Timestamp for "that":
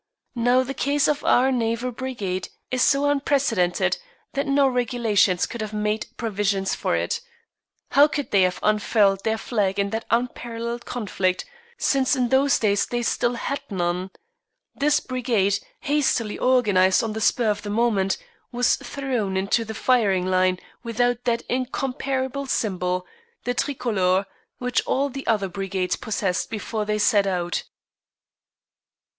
4.33-4.47, 9.91-10.05, 21.25-21.43